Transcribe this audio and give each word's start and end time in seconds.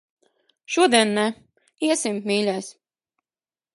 Šodien 0.75 1.11
ne. 1.19 1.25
Iesim, 1.89 2.19
mīļais. 2.33 2.71